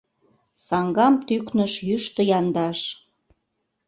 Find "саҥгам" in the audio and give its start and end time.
0.65-1.13